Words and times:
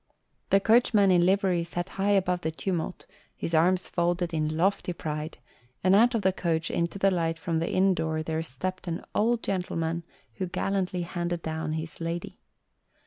The 0.49 0.59
coachman 0.59 1.11
in 1.11 1.27
livery 1.27 1.63
sat 1.63 1.89
high 1.89 2.09
above 2.13 2.41
the 2.41 2.49
tumult, 2.49 3.05
his 3.35 3.53
arms 3.53 3.87
folded 3.87 4.33
in 4.33 4.57
lofty 4.57 4.93
pride, 4.93 5.37
and 5.83 5.93
out 5.93 6.15
of 6.15 6.23
the 6.23 6.33
coach 6.33 6.71
into 6.71 6.97
the 6.97 7.11
light 7.11 7.37
from 7.37 7.59
the 7.59 7.69
inn 7.71 7.93
door 7.93 8.23
there 8.23 8.41
stepped 8.41 8.87
an 8.87 9.05
old 9.13 9.43
gentleman 9.43 10.01
who 10.37 10.47
gallantly 10.47 11.03
handed 11.03 11.43
down 11.43 11.73
his 11.73 12.01
lady. 12.01 12.39